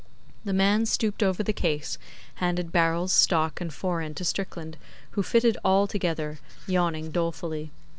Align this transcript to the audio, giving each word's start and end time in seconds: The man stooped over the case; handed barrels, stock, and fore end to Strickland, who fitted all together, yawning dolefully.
The 0.45 0.51
man 0.51 0.87
stooped 0.87 1.21
over 1.21 1.43
the 1.43 1.53
case; 1.53 1.99
handed 2.37 2.71
barrels, 2.71 3.13
stock, 3.13 3.61
and 3.61 3.71
fore 3.71 4.01
end 4.01 4.17
to 4.17 4.25
Strickland, 4.25 4.77
who 5.11 5.21
fitted 5.21 5.59
all 5.63 5.85
together, 5.85 6.39
yawning 6.65 7.11
dolefully. 7.11 7.69